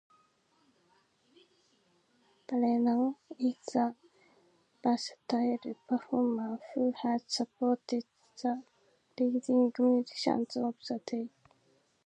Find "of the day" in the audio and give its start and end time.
10.57-11.29